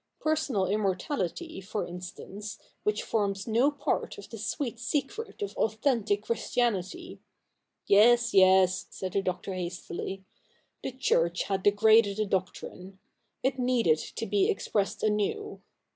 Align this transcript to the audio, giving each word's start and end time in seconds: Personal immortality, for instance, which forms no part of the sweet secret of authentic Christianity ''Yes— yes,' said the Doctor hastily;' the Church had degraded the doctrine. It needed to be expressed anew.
Personal 0.19 0.65
immortality, 0.65 1.61
for 1.61 1.85
instance, 1.85 2.57
which 2.81 3.03
forms 3.03 3.45
no 3.45 3.69
part 3.69 4.17
of 4.17 4.27
the 4.31 4.37
sweet 4.39 4.79
secret 4.79 5.43
of 5.43 5.55
authentic 5.57 6.23
Christianity 6.23 7.19
''Yes— 7.85 8.33
yes,' 8.33 8.87
said 8.89 9.11
the 9.11 9.21
Doctor 9.21 9.53
hastily;' 9.53 10.25
the 10.83 10.91
Church 10.91 11.43
had 11.43 11.61
degraded 11.61 12.17
the 12.17 12.25
doctrine. 12.25 12.97
It 13.43 13.59
needed 13.59 13.99
to 14.15 14.25
be 14.25 14.49
expressed 14.49 15.03
anew. 15.03 15.61